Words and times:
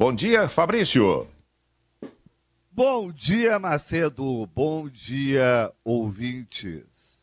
Bom 0.00 0.14
dia, 0.14 0.48
Fabrício. 0.48 1.30
Bom 2.72 3.12
dia, 3.12 3.58
Macedo. 3.58 4.46
Bom 4.46 4.88
dia, 4.88 5.70
ouvintes. 5.84 7.22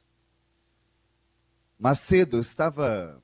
Macedo, 1.79 2.37
eu 2.37 2.41
estava 2.41 3.19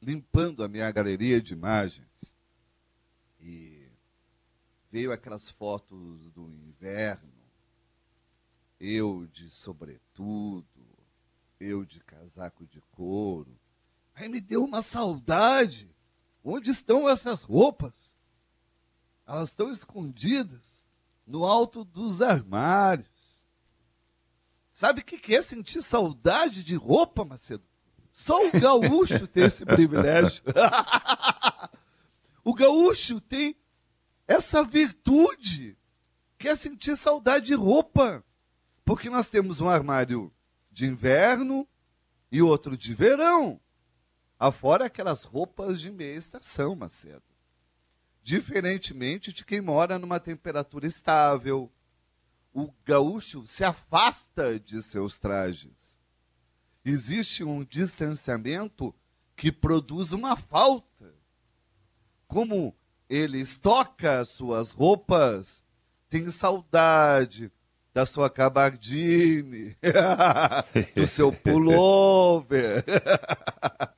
limpando 0.00 0.64
a 0.64 0.68
minha 0.68 0.90
galeria 0.90 1.42
de 1.42 1.52
imagens 1.52 2.34
e 3.38 3.86
veio 4.90 5.12
aquelas 5.12 5.50
fotos 5.50 6.30
do 6.30 6.50
inverno, 6.50 7.34
eu 8.80 9.26
de 9.26 9.50
sobretudo, 9.50 10.66
eu 11.60 11.84
de 11.84 12.00
casaco 12.00 12.66
de 12.66 12.80
couro. 12.92 13.60
Aí 14.14 14.26
me 14.26 14.40
deu 14.40 14.64
uma 14.64 14.80
saudade. 14.80 15.94
Onde 16.48 16.70
estão 16.70 17.08
essas 17.08 17.42
roupas? 17.42 18.14
Elas 19.26 19.48
estão 19.48 19.68
escondidas 19.68 20.88
no 21.26 21.44
alto 21.44 21.84
dos 21.84 22.22
armários. 22.22 23.44
Sabe 24.72 25.00
o 25.00 25.04
que 25.04 25.34
é 25.34 25.42
sentir 25.42 25.82
saudade 25.82 26.62
de 26.62 26.76
roupa, 26.76 27.24
Macedo? 27.24 27.64
Só 28.12 28.38
o 28.46 28.52
gaúcho 28.60 29.26
tem 29.26 29.42
esse 29.42 29.64
privilégio. 29.66 30.44
o 32.44 32.54
gaúcho 32.54 33.20
tem 33.20 33.56
essa 34.28 34.62
virtude, 34.62 35.76
que 36.38 36.46
é 36.46 36.54
sentir 36.54 36.96
saudade 36.96 37.46
de 37.46 37.54
roupa. 37.54 38.24
Porque 38.84 39.10
nós 39.10 39.26
temos 39.28 39.60
um 39.60 39.68
armário 39.68 40.32
de 40.70 40.86
inverno 40.86 41.66
e 42.30 42.40
outro 42.40 42.76
de 42.76 42.94
verão. 42.94 43.60
Afora 44.38 44.86
aquelas 44.86 45.24
roupas 45.24 45.80
de 45.80 45.90
meia 45.90 46.14
estação, 46.14 46.74
Macedo. 46.76 47.22
Diferentemente 48.22 49.32
de 49.32 49.44
quem 49.44 49.60
mora 49.60 49.98
numa 49.98 50.20
temperatura 50.20 50.86
estável, 50.86 51.70
o 52.52 52.72
gaúcho 52.84 53.46
se 53.46 53.64
afasta 53.64 54.58
de 54.58 54.82
seus 54.82 55.18
trajes. 55.18 55.98
Existe 56.84 57.44
um 57.44 57.64
distanciamento 57.64 58.94
que 59.34 59.52
produz 59.52 60.12
uma 60.12 60.36
falta. 60.36 61.14
Como 62.26 62.74
ele 63.08 63.40
estoca 63.40 64.24
suas 64.24 64.72
roupas, 64.72 65.64
tem 66.08 66.30
saudade 66.30 67.52
da 67.94 68.04
sua 68.04 68.28
cabardine, 68.28 69.76
do 70.94 71.06
seu 71.06 71.32
pullover. 71.32 72.84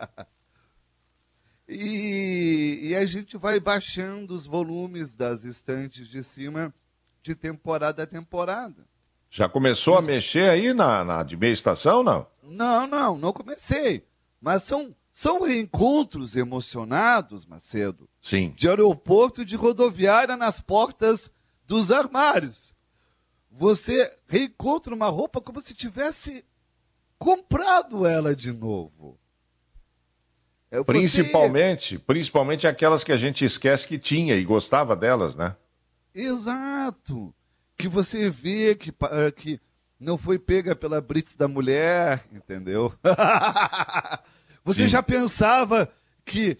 E, 1.81 2.89
e, 2.89 2.97
a 2.97 3.07
gente 3.07 3.37
vai 3.37 3.61
baixando 3.61 4.35
os 4.35 4.47
volumes 4.47 5.15
das 5.15 5.45
estantes 5.45 6.09
de 6.09 6.25
cima 6.25 6.75
de 7.23 7.37
temporada 7.37 8.03
a 8.03 8.07
temporada. 8.07 8.85
Já 9.31 9.49
começou 9.49 9.97
Isso... 9.97 10.11
a 10.11 10.13
mexer 10.13 10.51
aí 10.51 10.75
na, 10.75 11.05
na 11.05 11.23
de 11.23 11.37
meia 11.37 11.53
estação, 11.53 12.03
não? 12.03 12.27
Não, 12.43 12.85
não, 12.85 13.17
não 13.17 13.33
comecei. 13.33 14.05
Mas 14.41 14.65
são, 14.65 14.93
são 15.13 15.43
reencontros 15.43 16.35
emocionados, 16.35 17.47
Macedo. 17.47 18.09
Sim. 18.21 18.53
De 18.57 18.69
aeroporto 18.69 19.43
e 19.43 19.45
de 19.45 19.55
rodoviária 19.55 20.37
nas 20.37 20.61
portas 20.61 21.31
dos 21.65 21.93
armários. 21.93 22.75
Você 23.53 24.13
reencontra 24.27 24.93
uma 24.93 25.09
roupa 25.09 25.41
como 25.41 25.61
se 25.61 25.75
tivesse 25.75 26.45
comprado 27.17 28.05
ela 28.05 28.35
de 28.35 28.51
novo. 28.51 29.17
É, 30.71 30.83
principalmente, 30.83 31.99
principalmente 31.99 32.67
aquelas 32.67 33.03
que 33.03 33.13
a 33.13 33.17
gente 33.17 33.45
esquece 33.45 33.89
que 33.89 33.99
tinha 33.99 34.35
e 34.35 34.45
gostava 34.45 34.95
delas, 34.95 35.35
né? 35.35 35.57
Exato. 36.15 37.35
Que 37.77 37.89
você 37.89 38.29
vê 38.29 38.75
que, 38.75 38.91
eh, 38.91 39.31
que 39.31 39.61
não 39.99 40.19
foi 40.19 40.39
pega 40.39 40.77
pela 40.77 41.01
Brits 41.01 41.35
da 41.35 41.49
mulher, 41.49 42.25
entendeu? 42.33 42.93
você 44.65 44.83
Sim. 44.83 44.89
já 44.89 45.03
pensava 45.03 45.91
que 46.25 46.59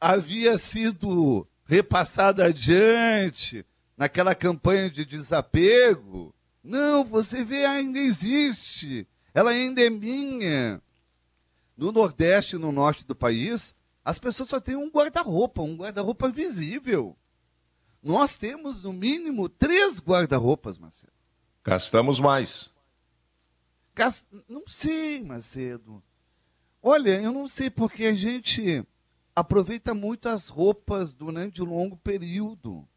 havia 0.00 0.56
sido 0.56 1.46
repassada 1.66 2.44
adiante 2.44 3.64
naquela 3.96 4.34
campanha 4.34 4.88
de 4.88 5.04
desapego? 5.04 6.32
Não, 6.62 7.04
você 7.04 7.42
vê, 7.42 7.64
ainda 7.64 7.98
existe. 7.98 9.06
Ela 9.34 9.50
ainda 9.50 9.82
é 9.82 9.90
minha. 9.90 10.80
No 11.78 11.92
Nordeste 11.92 12.56
e 12.56 12.58
no 12.58 12.72
Norte 12.72 13.06
do 13.06 13.14
país, 13.14 13.72
as 14.04 14.18
pessoas 14.18 14.48
só 14.48 14.58
têm 14.58 14.74
um 14.74 14.90
guarda-roupa, 14.90 15.62
um 15.62 15.76
guarda-roupa 15.76 16.28
visível. 16.28 17.16
Nós 18.02 18.34
temos, 18.34 18.82
no 18.82 18.92
mínimo, 18.92 19.48
três 19.48 20.00
guarda-roupas, 20.00 20.76
Macedo. 20.76 21.12
Gastamos 21.64 22.18
mais. 22.18 22.72
Gast... 23.94 24.26
Não 24.48 24.66
sei, 24.66 25.22
Macedo. 25.22 26.02
Olha, 26.82 27.20
eu 27.20 27.32
não 27.32 27.46
sei 27.46 27.70
porque 27.70 28.06
a 28.06 28.14
gente 28.14 28.84
aproveita 29.34 29.94
muito 29.94 30.28
as 30.28 30.48
roupas 30.48 31.14
durante 31.14 31.62
um 31.62 31.66
longo 31.66 31.96
período. 31.96 32.88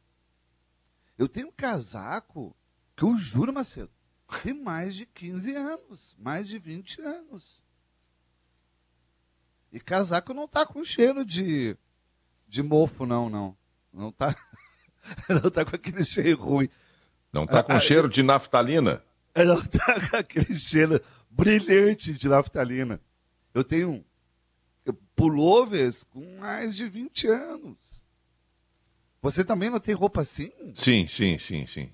Eu 1.20 1.30
tenho 1.30 1.50
um 1.50 1.52
casaco 1.52 2.56
que 2.96 3.04
eu 3.04 3.16
juro, 3.16 3.54
Macedo, 3.54 3.92
tem 4.42 4.56
mais 4.56 4.96
de 4.96 5.06
15 5.06 5.54
anos, 5.56 6.16
mais 6.18 6.48
de 6.48 6.58
20 6.58 7.00
anos. 7.02 7.62
E 9.72 9.80
casaco 9.80 10.34
não 10.34 10.48
tá 10.48 10.66
com 10.66 10.84
cheiro 10.84 11.24
de, 11.24 11.78
de 12.48 12.62
mofo, 12.62 13.06
não, 13.06 13.30
não. 13.30 13.58
Não 13.94 14.12
tá, 14.12 14.36
não 15.30 15.50
tá 15.50 15.66
com 15.66 15.76
aquele 15.76 16.04
cheiro 16.04 16.42
ruim. 16.42 16.70
Não 17.32 17.48
tá 17.48 17.64
com 17.64 17.72
ah, 17.74 17.80
cheiro 17.80 18.10
de 18.10 18.22
naftalina? 18.22 19.04
Não 19.36 19.62
tá 19.64 20.10
com 20.10 20.18
aquele 20.18 20.58
cheiro 20.60 21.02
brilhante 21.30 22.14
de 22.14 22.28
naftalina. 22.28 23.00
Eu 23.54 23.64
tenho 23.64 24.04
pullovers 25.16 26.04
com 26.04 26.40
mais 26.40 26.76
de 26.76 26.88
20 26.88 27.28
anos. 27.28 28.06
Você 29.22 29.44
também 29.44 29.70
não 29.70 29.80
tem 29.80 29.94
roupa 29.94 30.22
assim? 30.22 30.52
Sim, 30.74 31.08
sim, 31.08 31.38
sim, 31.38 31.66
sim. 31.66 31.92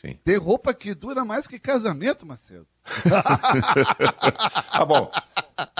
Sim. 0.00 0.18
Tem 0.24 0.36
roupa 0.36 0.72
que 0.72 0.94
dura 0.94 1.24
mais 1.24 1.46
que 1.46 1.58
casamento, 1.58 2.26
Marcelo. 2.26 2.66
tá 4.72 4.84
bom. 4.84 5.10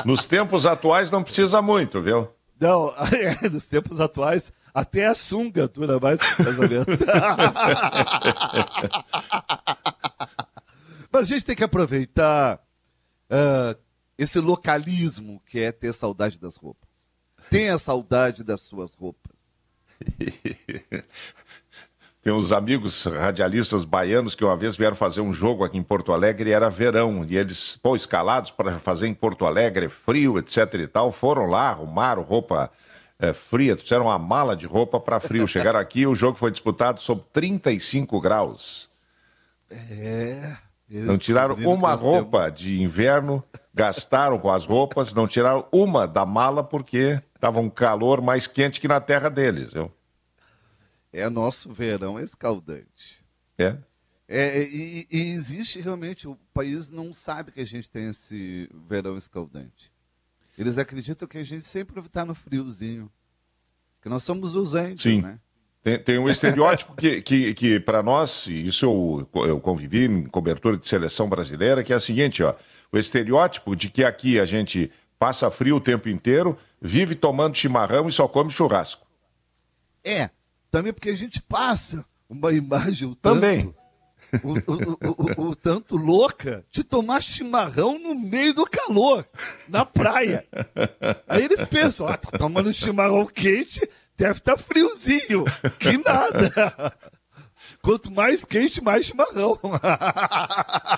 Nos 0.04 0.26
tempos 0.26 0.66
atuais 0.66 1.10
não 1.10 1.22
precisa 1.22 1.62
muito, 1.62 2.02
viu? 2.02 2.28
Não, 2.60 2.92
é, 3.42 3.48
nos 3.48 3.66
tempos 3.66 4.00
atuais, 4.00 4.52
até 4.74 5.06
a 5.06 5.14
sunga 5.14 5.68
dura 5.68 6.00
mais 6.00 6.20
que 6.20 6.44
casamento. 6.44 6.86
Mas 11.10 11.22
a 11.22 11.24
gente 11.24 11.44
tem 11.44 11.56
que 11.56 11.64
aproveitar 11.64 12.60
uh, 13.30 13.78
esse 14.18 14.38
localismo 14.40 15.40
que 15.46 15.60
é 15.60 15.72
ter 15.72 15.92
saudade 15.94 16.38
das 16.38 16.56
roupas. 16.56 16.88
Tenha 17.48 17.78
saudade 17.78 18.44
das 18.44 18.62
suas 18.62 18.94
roupas. 18.94 19.38
Tem 22.22 22.32
uns 22.32 22.50
amigos 22.50 23.04
radialistas 23.04 23.84
baianos 23.84 24.34
que 24.34 24.44
uma 24.44 24.56
vez 24.56 24.76
vieram 24.76 24.96
fazer 24.96 25.20
um 25.20 25.32
jogo 25.32 25.64
aqui 25.64 25.78
em 25.78 25.82
Porto 25.82 26.12
Alegre 26.12 26.50
e 26.50 26.52
era 26.52 26.68
verão. 26.68 27.24
E 27.28 27.36
eles, 27.36 27.76
pô, 27.76 27.94
escalados 27.94 28.50
para 28.50 28.78
fazer 28.80 29.06
em 29.06 29.14
Porto 29.14 29.46
Alegre, 29.46 29.88
frio, 29.88 30.38
etc 30.38 30.74
e 30.74 30.86
tal, 30.86 31.12
foram 31.12 31.46
lá, 31.46 31.70
arrumaram 31.70 32.22
roupa 32.22 32.70
é, 33.20 33.32
fria, 33.32 33.76
trouxeram 33.76 34.06
uma 34.06 34.18
mala 34.18 34.56
de 34.56 34.66
roupa 34.66 35.00
para 35.00 35.20
frio. 35.20 35.46
Chegaram 35.46 35.78
aqui 35.78 36.06
o 36.06 36.14
jogo 36.14 36.38
foi 36.38 36.50
disputado 36.50 37.00
sob 37.00 37.22
35 37.32 38.20
graus. 38.20 38.88
É. 39.70 40.56
Não 40.88 41.18
tiraram 41.18 41.54
uma 41.54 41.94
roupa 41.94 42.48
de 42.50 42.80
inverno, 42.80 43.44
gastaram 43.74 44.38
com 44.38 44.50
as 44.50 44.64
roupas, 44.64 45.12
não 45.12 45.28
tiraram 45.28 45.66
uma 45.70 46.06
da 46.06 46.24
mala 46.24 46.64
porque 46.64 47.20
estava 47.34 47.60
um 47.60 47.68
calor 47.68 48.22
mais 48.22 48.46
quente 48.46 48.80
que 48.80 48.88
na 48.88 48.98
terra 48.98 49.28
deles. 49.28 49.74
Viu? 49.74 49.92
É 51.12 51.28
nosso 51.28 51.72
verão 51.72 52.18
escaldante. 52.18 53.24
É? 53.58 53.76
É, 54.28 54.62
e, 54.62 55.06
e, 55.10 55.18
existe 55.32 55.80
realmente, 55.80 56.28
o 56.28 56.36
país 56.52 56.90
não 56.90 57.14
sabe 57.14 57.50
que 57.50 57.60
a 57.60 57.64
gente 57.64 57.90
tem 57.90 58.08
esse 58.08 58.68
verão 58.86 59.16
escaldante. 59.16 59.90
Eles 60.56 60.76
acreditam 60.76 61.26
que 61.26 61.38
a 61.38 61.44
gente 61.44 61.66
sempre 61.66 61.98
está 62.00 62.24
no 62.24 62.34
friozinho. 62.34 63.10
Que 64.02 64.08
nós 64.08 64.22
somos 64.24 64.54
os 64.54 64.74
índios, 64.74 65.02
Sim. 65.02 65.22
né? 65.22 65.38
Tem, 65.82 65.98
tem 65.98 66.18
um 66.18 66.28
estereótipo 66.28 66.94
que, 66.94 67.22
que, 67.22 67.54
que 67.54 67.80
para 67.80 68.02
nós, 68.02 68.46
isso 68.48 68.84
eu, 68.84 69.44
eu 69.46 69.60
convivi 69.60 70.04
em 70.04 70.26
cobertura 70.26 70.76
de 70.76 70.86
seleção 70.86 71.28
brasileira, 71.28 71.82
que 71.82 71.92
é 71.92 71.96
o 71.96 72.00
seguinte, 72.00 72.42
ó, 72.42 72.54
o 72.92 72.98
estereótipo 72.98 73.74
de 73.74 73.88
que 73.88 74.04
aqui 74.04 74.38
a 74.38 74.44
gente 74.44 74.90
passa 75.18 75.50
frio 75.50 75.76
o 75.76 75.80
tempo 75.80 76.08
inteiro, 76.08 76.58
vive 76.80 77.14
tomando 77.14 77.56
chimarrão 77.56 78.08
e 78.08 78.12
só 78.12 78.28
come 78.28 78.50
churrasco. 78.50 79.06
É, 80.04 80.30
também 80.70 80.92
porque 80.92 81.10
a 81.10 81.16
gente 81.16 81.42
passa 81.42 82.04
uma 82.28 82.52
imagem 82.52 83.08
o 83.08 83.14
tanto, 83.14 83.34
Também. 83.34 83.74
O, 84.44 84.52
o, 84.52 85.44
o, 85.44 85.48
o, 85.48 85.56
tanto 85.56 85.96
louca 85.96 86.62
de 86.70 86.84
tomar 86.84 87.22
chimarrão 87.22 87.98
no 87.98 88.14
meio 88.14 88.52
do 88.52 88.66
calor, 88.66 89.26
na 89.66 89.86
praia. 89.86 90.46
Aí 91.26 91.44
eles 91.44 91.64
pensam, 91.64 92.06
ah, 92.06 92.18
tô 92.18 92.36
tomando 92.36 92.70
chimarrão 92.70 93.24
quente, 93.24 93.88
deve 94.18 94.38
estar 94.38 94.56
tá 94.56 94.62
friozinho. 94.62 95.46
Que 95.78 95.96
nada. 95.96 96.92
Quanto 97.80 98.10
mais 98.10 98.44
quente, 98.44 98.82
mais 98.82 99.06
chimarrão. 99.06 99.58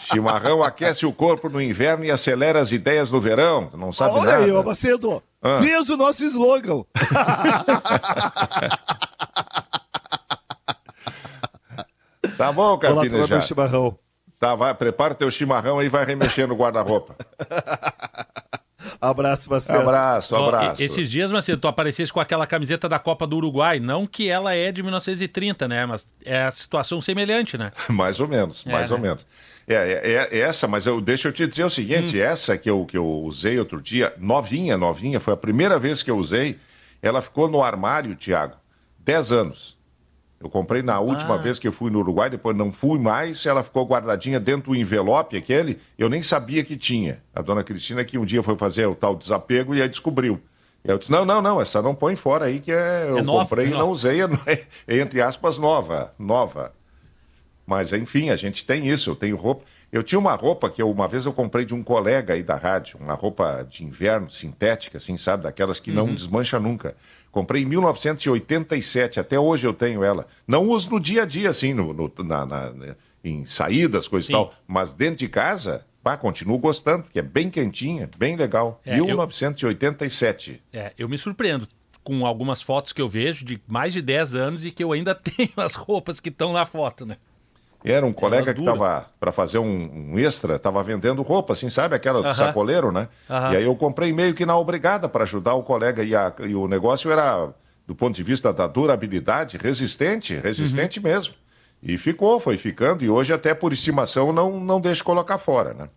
chimarrão 0.01 0.65
aquece 0.65 1.07
o 1.07 1.13
corpo 1.13 1.49
no 1.49 1.63
inverno 1.63 2.05
e 2.05 2.11
acelera 2.11 2.59
as 2.59 2.73
ideias 2.73 3.13
no 3.13 3.21
verão. 3.21 3.71
Não 3.77 3.93
sabe 3.93 4.15
Olha 4.15 4.33
nada. 4.33 4.43
Olha 4.43 4.59
aí, 4.59 4.65
Macedo. 4.65 5.23
Ah. 5.41 5.61
O 5.89 5.97
nosso 5.97 6.25
slogan. 6.25 6.85
tá 12.45 12.53
bom, 12.53 12.79
Carpina, 12.79 13.27
já. 13.27 13.41
chimarrão. 13.41 13.99
Tá, 14.39 14.55
vai, 14.55 14.75
prepara 14.75 15.15
teu 15.15 15.31
chimarrão 15.31 15.79
aí 15.79 15.87
e 15.87 15.91
vai 15.91 16.05
remexer 16.05 16.49
no 16.49 16.55
guarda-roupa. 16.55 17.15
Abraço, 19.01 19.51
Marcelo. 19.51 19.81
Abraço, 19.81 20.37
abraço. 20.37 20.83
Esses 20.83 21.11
dias, 21.11 21.31
Marcelo, 21.33 21.59
tu 21.59 21.69
aparecesse 21.69 22.13
com 22.13 22.21
aquela 22.21 22.47
camiseta 22.47 22.89
da 22.89 22.99
Copa 22.99 23.27
do 23.27 23.37
Uruguai. 23.37 23.81
Não 23.81 24.07
que 24.07 24.29
ela 24.29 24.55
é 24.55 24.71
de 24.71 24.83
1930, 24.83 25.69
né? 25.69 25.87
Mas 25.87 26.07
é 26.25 26.43
a 26.43 26.51
situação 26.51 27.01
semelhante, 27.01 27.57
né? 27.57 27.73
mais 27.89 28.21
ou 28.21 28.29
menos, 28.29 28.65
é, 28.67 28.73
mais 28.73 28.91
né? 28.91 28.97
ou 28.97 29.01
menos. 29.01 29.27
É, 29.67 29.75
é, 29.75 30.39
é, 30.39 30.39
essa, 30.41 30.67
mas 30.67 30.87
eu, 30.87 31.01
deixa 31.01 31.29
eu 31.29 31.33
te 31.33 31.47
dizer 31.47 31.65
o 31.65 31.71
seguinte: 31.71 32.19
hum. 32.19 32.23
essa 32.23 32.59
que 32.59 32.69
eu, 32.69 32.85
que 32.85 32.97
eu 32.97 33.07
usei 33.07 33.59
outro 33.59 33.81
dia, 33.81 34.13
novinha, 34.19 34.77
novinha, 34.77 35.21
foi 35.21 35.33
a 35.35 35.37
primeira 35.37 35.79
vez 35.79 36.03
que 36.03 36.11
eu 36.11 36.19
usei. 36.19 36.59
Ela 37.03 37.23
ficou 37.23 37.49
no 37.49 37.63
armário, 37.63 38.15
Tiago, 38.15 38.57
10 38.99 39.33
anos. 39.33 39.80
Eu 40.43 40.49
comprei 40.49 40.83
na 40.83 40.99
última 40.99 41.35
ah. 41.35 41.39
vez 41.39 41.59
que 41.59 41.69
eu 41.69 41.73
fui 41.73 41.91
no 41.91 41.99
Uruguai, 41.99 42.31
depois 42.31 42.57
não 42.57 42.73
fui 42.73 42.99
mais, 42.99 43.45
ela 43.45 43.63
ficou 43.63 43.85
guardadinha 43.85 44.41
dentro 44.41 44.71
do 44.71 44.77
envelope 44.77 45.37
aquele, 45.37 45.79
eu 45.99 46.09
nem 46.09 46.23
sabia 46.23 46.65
que 46.65 46.79
tinha. 46.79 47.23
A 47.35 47.43
dona 47.43 47.63
Cristina 47.63 48.03
que 48.05 48.17
um 48.17 48.25
dia 48.25 48.43
foi 48.43 48.57
fazer 48.57 48.87
o 48.87 48.95
tal 48.95 49.15
desapego 49.15 49.75
e 49.75 49.83
aí 49.83 49.89
descobriu. 49.89 50.41
Eu 50.83 50.97
disse, 50.97 51.13
não, 51.13 51.27
não, 51.27 51.43
não, 51.43 51.61
essa 51.61 51.83
não 51.83 51.95
põe 51.95 52.17
fora 52.17 52.47
aí, 52.47 52.59
que 52.59 52.73
é, 52.73 53.07
eu 53.07 53.19
é 53.19 53.23
nova, 53.23 53.41
comprei 53.43 53.67
e 53.67 53.71
não 53.71 53.91
usei, 53.91 54.23
é, 54.23 54.25
é, 54.89 54.99
entre 54.99 55.21
aspas, 55.21 55.59
nova, 55.59 56.15
nova. 56.19 56.73
Mas, 57.67 57.93
enfim, 57.93 58.31
a 58.31 58.37
gente 58.37 58.65
tem 58.65 58.89
isso, 58.89 59.11
eu 59.11 59.15
tenho 59.15 59.37
roupa... 59.37 59.65
Eu 59.93 60.05
tinha 60.05 60.19
uma 60.19 60.35
roupa 60.35 60.71
que 60.71 60.81
eu, 60.81 60.91
uma 60.91 61.09
vez 61.09 61.27
eu 61.27 61.33
comprei 61.33 61.65
de 61.65 61.75
um 61.75 61.83
colega 61.83 62.35
aí 62.35 62.43
da 62.43 62.55
rádio, 62.55 62.99
uma 63.01 63.15
roupa 63.15 63.67
de 63.69 63.85
inverno, 63.85 64.31
sintética, 64.31 64.99
assim, 64.99 65.17
sabe? 65.17 65.45
Daquelas 65.45 65.81
que 65.81 65.91
uhum. 65.91 65.97
não 65.97 66.15
desmancha 66.15 66.61
nunca. 66.61 66.97
Comprei 67.33 67.63
em 67.63 67.67
1987, 67.67 69.19
até 69.19 69.39
hoje 69.39 69.67
eu 69.67 69.75
tenho 69.75 70.05
ela. 70.05 70.27
Não 70.47 70.69
uso 70.69 70.91
no 70.91 71.01
dia 71.01 71.23
a 71.23 71.27
dia, 71.27 71.51
assim, 71.51 71.75
no, 71.75 71.93
no 71.93 72.13
na, 72.25 72.47
na, 72.47 72.73
em 73.25 73.45
saídas, 73.45 74.07
coisas 74.07 74.29
e 74.29 74.33
tal, 74.33 74.55
mas 74.67 74.95
dentro 74.95 75.17
de 75.17 75.29
casa, 75.29 75.85
pá, 76.03 76.17
continuo 76.17 76.59
gostando, 76.59 77.05
porque 77.05 77.19
é 77.19 77.23
bem 77.23 77.51
quentinha, 77.51 78.09
bem 78.17 78.37
legal. 78.37 78.81
É, 78.85 78.95
1987. 78.95 80.63
Eu, 80.73 80.81
é, 80.81 80.93
eu 80.97 81.09
me 81.09 81.19
surpreendo 81.19 81.67
com 82.03 82.25
algumas 82.25 82.63
fotos 82.63 82.93
que 82.93 83.03
eu 83.03 83.09
vejo 83.09 83.45
de 83.45 83.61
mais 83.67 83.93
de 83.93 84.01
10 84.03 84.35
anos 84.35 84.65
e 84.65 84.71
que 84.71 84.83
eu 84.83 84.93
ainda 84.93 85.15
tenho 85.17 85.53
as 85.57 85.75
roupas 85.75 86.21
que 86.21 86.29
estão 86.29 86.53
na 86.53 86.65
foto, 86.65 87.05
né? 87.05 87.17
Era 87.85 88.05
um 88.05 88.13
colega 88.13 88.53
que 88.53 88.61
estava 88.61 89.07
para 89.19 89.33
fazer 89.33 89.59
um, 89.59 90.13
um 90.13 90.19
extra, 90.19 90.57
estava 90.57 90.83
vendendo 90.83 91.23
roupa, 91.23 91.55
assim, 91.55 91.71
sabe? 91.71 91.95
Aquela 91.95 92.21
do 92.21 92.29
uh 92.29 92.31
-huh. 92.31 92.35
sacoleiro, 92.35 92.93
né? 92.93 93.09
Uh 93.29 93.33
-huh. 93.33 93.53
E 93.53 93.57
aí 93.57 93.65
eu 93.65 93.75
comprei 93.75 94.13
meio 94.13 94.35
que 94.35 94.45
na 94.45 94.57
obrigada 94.57 95.09
para 95.09 95.25
ajudar 95.25 95.55
o 95.55 95.63
colega. 95.63 96.03
E, 96.03 96.15
a, 96.15 96.33
e, 96.41 96.55
o 96.55 96.69
negócio 96.69 97.11
era, 97.11 97.49
do 97.87 97.95
ponto 97.95 98.15
de 98.15 98.23
vista 98.23 98.53
da 98.53 98.67
durabilidade, 98.67 99.57
resistente, 99.57 100.35
resistente 100.35 100.99
uh 100.99 101.03
uhum. 101.03 101.09
-huh. 101.09 101.15
mesmo. 101.15 101.35
E 101.83 101.97
ficou, 101.97 102.39
foi 102.39 102.59
ficando, 102.59 103.03
e 103.03 103.09
hoje 103.09 103.33
até 103.33 103.55
por 103.55 103.73
estimação 103.73 104.33
não, 104.33 104.61
não 104.61 104.79
deixo 104.79 105.03
colocar 105.03 105.39
fora, 105.39 105.73
né? 105.73 105.89